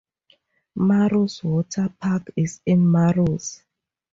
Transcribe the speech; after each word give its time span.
Maros 0.87 1.43
Water 1.43 1.93
Park 1.99 2.31
is 2.35 2.59
in 2.65 2.89
Maros. 2.89 3.61